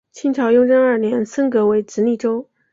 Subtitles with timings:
[0.11, 2.49] 清朝雍正二年升格为直隶州。